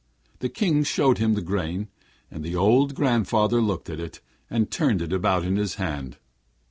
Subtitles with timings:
[0.39, 1.87] The King showed him the grain,
[2.31, 6.17] and the old grandfather looked at it, and turned it about in his hand.